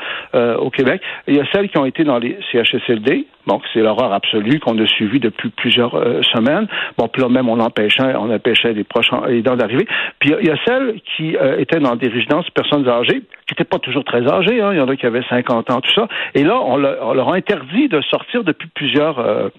au 0.60 0.70
Québec. 0.70 1.02
Il 1.28 1.36
y 1.36 1.40
a 1.40 1.46
celles 1.52 1.70
qui 1.70 1.78
ont 1.80 1.86
été 1.86 2.04
dans 2.04 2.20
les 2.20 2.38
CHSLD, 2.52 3.26
Bon, 3.48 3.60
c'est 3.74 3.80
l'horreur 3.80 4.14
absolue 4.14 4.60
qu'on 4.60 4.78
a 4.78 4.86
suivie 4.86 5.20
depuis 5.20 5.50
plusieurs 5.50 5.94
semaines. 6.32 6.68
Bon, 6.96 7.08
puis 7.08 7.24
là 7.24 7.28
même 7.28 7.50
on 7.50 7.60
empêchait, 7.60 8.14
on 8.16 8.30
empêchait 8.30 8.72
les 8.74 8.84
proches 8.84 9.10
aidants 9.28 9.56
d'arriver. 9.56 9.88
Puis 10.20 10.32
il 10.40 10.48
y, 10.48 10.52
a 10.52 10.58
celles 10.64 11.02
qui 11.18 11.36
étaient 11.58 11.80
dans 11.80 11.96
des 11.96 12.11
résidences 12.12 12.50
personnes 12.50 12.88
âgées, 12.88 13.22
qui 13.48 13.54
n'étaient 13.54 13.64
pas 13.64 13.80
toujours 13.80 14.04
très 14.04 14.28
âgées, 14.28 14.62
hein. 14.62 14.72
il 14.74 14.78
y 14.78 14.82
en 14.82 14.88
a 14.88 14.96
qui 14.96 15.06
avaient 15.06 15.24
50 15.30 15.70
ans, 15.72 15.82
tout 15.82 15.94
ça. 15.94 16.08
Et 16.36 16.44
là, 16.44 16.60
on, 16.62 16.78
leur 16.78 17.30
a 17.30 17.36
interdit 17.36 17.88
de 17.88 18.02
sortir 18.02 18.44
depuis 18.44 18.70
plusieurs 18.74 19.20
euh, 19.20 19.50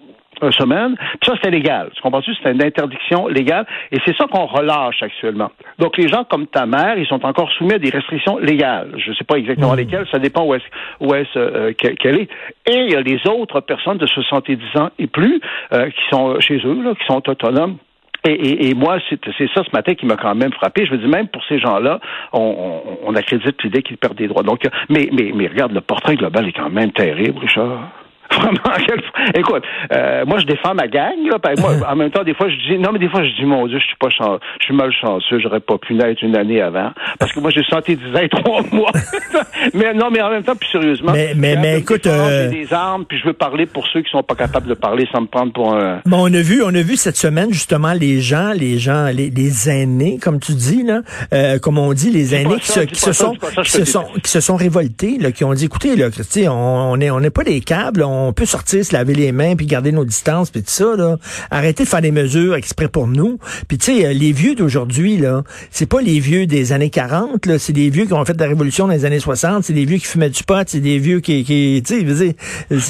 semaine. 0.51 0.97
Puis 0.97 1.31
ça, 1.31 1.35
c'était 1.37 1.51
légal. 1.51 1.91
Tu 1.95 2.03
comprends-tu? 2.03 2.35
C'était 2.35 2.53
une 2.53 2.63
interdiction 2.63 3.29
légale. 3.29 3.67
Et 3.93 3.99
c'est 4.05 4.17
ça 4.17 4.27
qu'on 4.27 4.47
relâche 4.47 5.03
actuellement. 5.03 5.51
Donc, 5.79 5.97
les 5.97 6.09
gens 6.09 6.25
comme 6.25 6.47
ta 6.47 6.67
mère, 6.67 6.99
ils 6.99 7.07
sont 7.07 7.25
encore 7.25 7.51
soumis 7.53 7.75
à 7.75 7.79
des 7.79 7.91
restrictions 7.91 8.39
légales. 8.39 8.93
Je 8.97 9.11
ne 9.11 9.15
sais 9.15 9.25
pas 9.25 9.37
exactement 9.37 9.75
mmh. 9.75 9.77
lesquelles. 9.77 10.07
Ça 10.11 10.19
dépend 10.19 10.45
où 10.45 10.55
est-ce, 10.55 10.65
où 11.01 11.15
est-ce 11.15 11.39
euh, 11.39 11.73
qu'elle 11.73 12.21
est. 12.21 12.29
Et 12.67 12.77
il 12.77 12.91
y 12.91 12.97
a 12.97 13.01
les 13.01 13.21
autres 13.29 13.61
personnes 13.61 13.99
de 13.99 14.07
70 14.07 14.59
ans 14.77 14.91
et 14.99 15.07
plus 15.07 15.41
euh, 15.73 15.91
qui 15.91 16.03
sont 16.11 16.41
chez 16.41 16.57
eux, 16.65 16.83
là, 16.83 16.95
qui 16.95 17.05
sont 17.07 17.29
autonomes. 17.29 17.77
Et, 18.25 18.69
et, 18.69 18.75
moi, 18.75 18.99
c'est 19.09 19.49
ça 19.53 19.63
ce 19.65 19.71
matin 19.73 19.95
qui 19.95 20.07
m'a 20.07 20.17
quand 20.17 20.35
même 20.35 20.53
frappé. 20.53 20.87
Je 20.87 20.93
veux 20.93 20.99
dire, 20.99 21.09
même 21.09 21.29
pour 21.29 21.43
ces 21.45 21.59
gens-là, 21.59 21.99
on, 22.33 22.41
on, 22.41 23.11
on 23.11 23.15
accrédite 23.17 23.61
l'idée 23.65 23.83
qu'ils 23.83 23.99
perdent 23.99 24.17
des 24.17 24.29
droits. 24.29 24.45
Donc, 24.45 24.63
mais, 24.89 25.09
mais, 25.13 25.33
mais 25.35 25.49
regarde, 25.49 25.73
le 25.73 25.81
portrait 25.81 26.15
global 26.15 26.47
est 26.47 26.53
quand 26.53 26.71
même 26.71 26.93
terrible, 26.93 27.41
Richard. 27.41 27.91
Vraiment, 28.43 28.77
écoute, 29.35 29.63
euh, 29.93 30.25
moi 30.27 30.39
je 30.39 30.47
défends 30.47 30.75
ma 30.75 30.89
gang, 30.89 31.17
là, 31.31 31.39
moi, 31.59 31.73
en 31.89 31.97
même 31.97 32.11
temps, 32.11 32.25
des 32.25 32.35
fois 32.35 32.49
je 32.49 32.57
dis 32.57 32.79
non, 32.79 32.91
mais 32.93 32.99
des 32.99 33.09
fois 33.09 33.25
je 33.25 33.31
dis 33.35 33.45
mon 33.45 33.67
Dieu, 33.67 33.79
je 33.79 33.85
suis 33.85 33.97
pas 33.97 34.11
chan 34.11 34.39
je 34.61 34.65
suis 34.65 34.75
malchanceux, 34.75 35.39
j'aurais 35.41 35.61
pas 35.61 35.79
pu 35.79 35.95
naître 35.95 36.23
une 36.23 36.37
année 36.37 36.61
avant. 36.61 36.91
Parce 37.19 37.33
que 37.33 37.41
moi 37.41 37.51
j'ai 37.51 37.63
senti 37.65 37.97
10 37.97 38.17
ans 38.17 38.21
et 38.23 38.29
3 38.29 38.63
mois. 38.73 38.93
mais 39.75 39.95
non, 39.95 40.11
mais 40.11 40.23
en 40.23 40.31
même 40.31 40.43
temps, 40.43 40.57
plus 40.57 40.69
sérieusement. 40.69 41.13
Mais, 41.13 41.33
mais, 41.37 41.57
mais 41.57 41.79
écoute. 41.79 42.07
Euh... 42.07 42.49
des 42.49 42.73
armes, 42.73 43.05
puis 43.05 43.19
je 43.19 43.27
veux 43.27 43.33
parler 43.33 43.67
pour 43.67 43.87
ceux 43.89 44.03
qui 44.03 44.11
sont 44.11 44.23
pas 44.23 44.35
capables 44.35 44.69
de 44.69 44.75
parler 44.75 45.07
sans 45.13 45.23
me 45.23 45.27
prendre 45.27 45.53
pour 45.53 45.75
un. 45.75 46.01
Bon, 46.07 46.29
on 46.29 46.33
a 46.33 46.41
vu, 46.41 46.63
on 46.63 46.75
a 46.75 46.83
vu 46.83 46.97
cette 46.97 47.17
semaine 47.17 47.53
justement 47.53 47.93
les 47.93 48.21
gens, 48.21 48.53
les 48.53 48.79
gens, 48.79 49.07
les, 49.07 49.31
les 49.31 49.69
aînés, 49.69 50.19
comme 50.23 50.41
tu 50.41 50.53
dis, 50.53 50.83
là, 50.83 51.01
euh, 51.33 51.59
comme 51.59 51.79
on 51.79 51.93
dit, 51.93 52.11
les 52.11 52.35
aînés 52.35 52.57
qui, 52.61 52.69
se, 52.73 52.81
qui 52.81 53.01
se 53.01 53.13
sont, 53.13 53.35
qui 53.63 53.71
se 53.71 53.85
sont, 53.85 54.05
qui 54.23 54.31
se 54.31 54.41
sont 54.41 54.57
révoltés, 54.57 55.19
là, 55.19 55.33
qui 55.33 55.45
ont 55.45 55.55
dit 55.55 55.65
écoutez, 55.65 55.97
là, 55.97 56.09
on, 56.49 56.51
on 56.51 57.01
est, 57.01 57.11
on 57.11 57.21
n'est 57.21 57.31
pas 57.31 57.45
des 57.45 57.61
câbles, 57.61 58.03
on 58.03 58.22
on 58.29 58.33
peut 58.33 58.47
sortir, 58.47 58.85
se 58.85 58.93
laver 58.93 59.15
les 59.15 59.33
mains, 59.33 59.57
puis 59.57 59.67
garder 59.67 59.93
nos 59.93 60.05
distances, 60.05 60.51
puis 60.51 60.63
tout 60.63 60.71
ça, 60.71 60.97
là. 60.97 61.17
Arrêtez 61.51 61.85
de 61.85 61.89
faire 61.89 62.01
des 62.01 62.11
mesures 62.11 62.55
exprès 62.55 62.89
pour 62.89 63.07
nous. 63.09 63.39
Puis 63.69 63.79
tu 63.79 63.97
sais, 63.97 64.07
euh, 64.07 64.13
les 64.13 64.33
vieux 64.33 64.55
d'aujourd'hui, 64.55 65.17
là, 65.17 65.43
c'est 65.71 65.87
pas 65.89 66.01
les 66.01 66.21
vieux 66.21 66.47
des 66.47 66.73
années 66.73 66.91
40, 66.91 67.47
là, 67.47 67.59
c'est 67.59 67.73
des 67.73 67.91
vieux 67.91 68.07
qui 68.07 68.13
ont 68.13 68.25
fait 68.25 68.35
de 68.35 68.41
la 68.41 68.49
révolution 68.49 68.87
dans 68.87 68.93
les 68.93 69.05
années 69.05 69.21
60, 69.21 69.65
c'est 69.65 69.73
des 69.73 69.85
vieux 69.85 69.99
qui 69.99 70.07
fumaient 70.07 70.31
du 70.31 70.43
pot, 70.45 70.67
c'est 70.67 70.81
des 70.81 70.99
vieux 70.99 71.21
qui, 71.21 71.45
qui 71.45 71.83
tu 71.87 72.07
sais, 72.17 72.37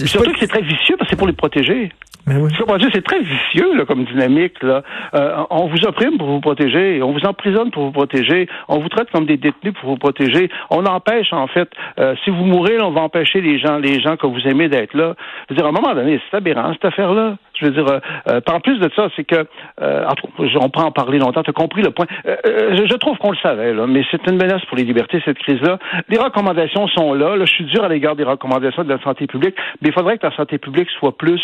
Surtout 0.07 0.33
que 0.33 0.39
c'est 0.41 0.49
très 0.49 0.63
vicieux 0.63 0.97
c'est 1.13 1.19
pour 1.19 1.27
les 1.27 1.35
protéger. 1.35 1.91
Mais 2.27 2.37
oui. 2.37 2.51
C'est 2.93 3.05
très 3.05 3.21
vicieux 3.21 3.77
là, 3.77 3.85
comme 3.85 4.05
dynamique. 4.05 4.63
Là. 4.63 4.83
Euh, 5.15 5.45
on 5.51 5.67
vous 5.67 5.85
opprime 5.85 6.17
pour 6.19 6.29
vous 6.29 6.41
protéger, 6.41 7.03
on 7.03 7.13
vous 7.13 7.27
emprisonne 7.27 7.71
pour 7.71 7.85
vous 7.85 7.93
protéger, 7.93 8.49
on 8.69 8.79
vous 8.79 8.89
traite 8.89 9.11
comme 9.11 9.27
des 9.27 9.37
détenus 9.37 9.75
pour 9.75 9.91
vous 9.91 9.97
protéger. 9.97 10.49
On 10.71 10.87
empêche 10.87 11.33
en 11.33 11.49
fait, 11.49 11.69
euh, 11.99 12.15
si 12.25 12.31
vous 12.31 12.45
mourrez, 12.45 12.81
on 12.81 12.93
va 12.93 13.03
empêcher 13.03 13.41
les 13.41 13.59
gens, 13.59 13.79
les 13.79 14.01
gens 14.01 14.17
que 14.17 14.27
vous 14.27 14.41
aimez 14.47 14.69
d'être 14.69 14.95
là. 14.95 15.15
Je 15.49 15.55
veux 15.55 15.57
dire, 15.57 15.67
à 15.67 15.69
un 15.69 15.73
moment 15.73 15.95
donné, 15.95 16.21
c'est 16.31 16.37
aberrant 16.37 16.73
cette 16.73 16.85
affaire-là. 16.85 17.37
Je 17.55 17.67
veux 17.67 17.73
dire, 17.73 17.87
euh, 17.87 18.01
euh 18.29 18.41
en 18.49 18.61
plus 18.61 18.79
de 18.79 18.91
ça, 18.95 19.09
c'est 19.17 19.25
que, 19.25 19.47
euh, 19.81 20.07
on 20.39 20.69
peut 20.69 20.81
en 20.81 20.91
parler 20.91 21.19
longtemps. 21.19 21.43
Tu 21.43 21.51
as 21.51 21.55
compris 21.55 21.83
le 21.83 21.91
point. 21.91 22.07
Euh, 22.27 22.37
je, 22.77 22.87
je, 22.87 22.97
trouve 22.97 23.17
qu'on 23.19 23.31
le 23.31 23.37
savait, 23.43 23.73
là, 23.73 23.87
mais 23.87 24.05
c'est 24.11 24.21
une 24.29 24.37
menace 24.37 24.65
pour 24.67 24.77
les 24.77 24.85
libertés 24.85 25.23
cette 25.25 25.39
crise-là. 25.39 25.79
Les 26.09 26.19
recommandations 26.19 26.87
sont 26.89 27.15
là. 27.15 27.37
là. 27.37 27.45
Je 27.45 27.53
suis 27.53 27.65
dur 27.65 27.85
à 27.85 27.89
l'égard 27.89 28.17
des 28.17 28.25
recommandations 28.25 28.85
de 28.85 28.89
la 28.89 29.03
santé 29.03 29.27
publique, 29.27 29.55
mais 29.81 29.89
il 29.89 29.95
faudrait 29.95 30.19
que 30.19 30.27
la 30.27 30.37
santé 30.37 30.59
publique 30.59 30.89
soit 30.99 31.17
plus 31.17 31.41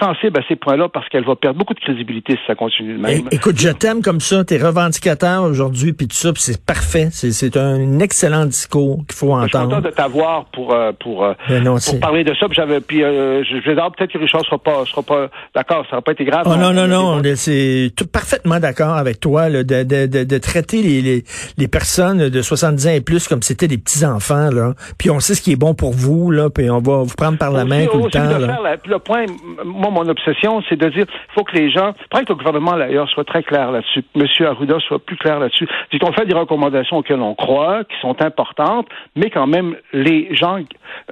sensible 0.00 0.38
à 0.38 0.42
ces 0.48 0.56
points-là 0.56 0.88
parce 0.88 1.08
qu'elle 1.08 1.24
va 1.24 1.36
perdre 1.36 1.58
beaucoup 1.58 1.74
de 1.74 1.80
crédibilité 1.80 2.34
si 2.34 2.42
ça 2.46 2.54
continue 2.54 2.94
de 2.94 2.98
même. 2.98 3.28
écoute, 3.30 3.58
je 3.58 3.70
t'aime 3.70 4.02
comme 4.02 4.20
ça, 4.20 4.44
t'es 4.44 4.58
revendicateur 4.58 5.42
aujourd'hui, 5.42 5.92
puis 5.92 6.06
tout 6.06 6.16
ça, 6.16 6.30
c'est 6.36 6.64
parfait. 6.64 7.08
C'est 7.10 7.56
un 7.56 7.98
excellent 8.00 8.46
discours 8.46 8.98
qu'il 9.06 9.16
faut 9.16 9.32
entendre. 9.32 9.46
Je 9.46 9.58
suis 9.58 9.68
content 9.68 9.80
de 9.80 9.90
t'avoir 9.90 10.44
pour 10.46 10.72
euh, 10.72 10.92
pour, 10.98 11.24
euh, 11.24 11.34
non, 11.62 11.76
pour 11.84 12.00
parler 12.00 12.24
de 12.24 12.34
ça. 12.34 12.46
Puis 12.46 12.56
j'avais 12.56 12.80
puis 12.80 13.02
euh, 13.02 13.42
je 13.44 13.54
vais 13.56 13.74
peut-être 13.74 14.12
que 14.12 14.18
Richard 14.18 14.44
sera 14.44 14.58
pas 14.58 14.84
sera 14.84 15.02
pas 15.02 15.28
d'accord, 15.54 15.86
ça 15.88 15.96
n'a 15.96 16.02
pas 16.02 16.12
été 16.12 16.24
grave. 16.24 16.44
Oh, 16.46 16.56
non 16.56 16.72
non 16.72 16.86
non, 16.86 17.22
c'est 17.36 17.90
parfaitement 18.12 18.60
d'accord 18.60 18.94
avec 18.94 19.20
toi 19.20 19.48
là, 19.48 19.62
de, 19.62 19.82
de, 19.82 20.06
de, 20.06 20.24
de, 20.24 20.38
traiter 20.38 20.82
les, 20.82 21.02
les, 21.02 21.24
les 21.58 21.68
personnes 21.68 22.28
de 22.28 22.42
70 22.42 22.86
ans 22.86 22.90
et 22.90 23.00
plus 23.00 23.28
comme 23.28 23.42
c'était 23.42 23.68
des 23.68 23.78
petits 23.78 24.04
enfants 24.04 24.50
là. 24.50 24.74
Puis 24.98 25.10
on 25.10 25.20
sait 25.20 25.34
ce 25.34 25.42
qui 25.42 25.52
est 25.52 25.56
bon 25.56 25.74
pour 25.74 25.92
vous 25.92 26.30
là, 26.30 26.50
puis 26.50 26.70
on 26.70 26.80
va 26.80 27.02
vous 27.02 27.14
prendre 27.16 27.38
par 27.38 27.50
la 27.52 27.64
main 27.64 27.86
tout 27.86 28.04
le 28.04 28.10
temps. 28.10 28.38
Là. 28.38 28.76
le 28.84 28.98
point, 28.98 29.24
moi 29.64 29.90
mon 29.90 30.08
obsession, 30.08 30.62
c'est 30.68 30.76
de 30.76 30.88
dire, 30.88 31.06
il 31.08 31.34
faut 31.34 31.44
que 31.44 31.56
les 31.56 31.70
gens, 31.70 31.92
il 32.14 32.24
que 32.24 32.32
le 32.32 32.36
gouvernement 32.36 32.76
d'ailleurs 32.76 33.08
soit 33.08 33.24
très 33.24 33.42
clair 33.42 33.70
là-dessus, 33.70 34.04
Monsieur 34.14 34.48
Arruda 34.48 34.78
soit 34.80 34.98
plus 34.98 35.16
clair 35.16 35.38
là-dessus. 35.38 35.68
C'est 35.90 35.98
qu'on 35.98 36.12
fait 36.12 36.26
des 36.26 36.34
recommandations 36.34 36.98
auxquelles 36.98 37.20
on 37.20 37.34
croit, 37.34 37.84
qui 37.84 37.96
sont 38.00 38.20
importantes, 38.22 38.86
mais 39.16 39.30
quand 39.30 39.46
même 39.46 39.76
les 39.92 40.34
gens, 40.34 40.58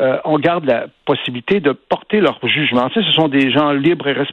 euh, 0.00 0.18
on 0.24 0.38
garde 0.38 0.64
la 0.64 0.86
possibilité 1.04 1.60
de 1.60 1.72
porter 1.72 2.20
leur 2.20 2.38
jugement. 2.46 2.88
Tu 2.88 3.00
sais, 3.00 3.06
ce 3.06 3.12
sont 3.12 3.28
des 3.28 3.50
gens 3.50 3.72
libres 3.72 4.08
et 4.08 4.12
responsables, 4.12 4.31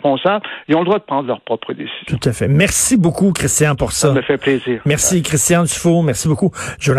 ils 0.67 0.75
ont 0.75 0.79
le 0.79 0.85
droit 0.85 0.99
de 0.99 1.03
prendre 1.03 1.27
leurs 1.27 1.41
propres 1.41 1.73
décisions. 1.73 2.05
Tout 2.07 2.19
à 2.23 2.33
fait. 2.33 2.47
Merci 2.47 2.97
beaucoup, 2.97 3.31
Christian, 3.31 3.75
pour 3.75 3.91
ça. 3.91 4.09
Ça 4.09 4.13
me 4.13 4.21
fait 4.21 4.37
plaisir. 4.37 4.81
Merci, 4.85 5.21
Christian 5.21 5.63
Dufault. 5.63 6.01
Merci 6.01 6.27
beaucoup. 6.27 6.51